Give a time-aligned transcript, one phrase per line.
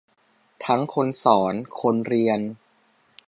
[0.65, 2.39] ทั้งคนสอนคนเรียน